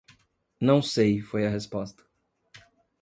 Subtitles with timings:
[0.59, 2.03] "Não sei?" foi a resposta.